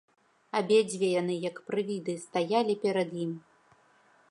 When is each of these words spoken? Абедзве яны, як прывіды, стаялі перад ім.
Абедзве 0.59 1.07
яны, 1.21 1.35
як 1.49 1.61
прывіды, 1.69 2.17
стаялі 2.25 2.73
перад 2.87 3.09
ім. 3.27 3.31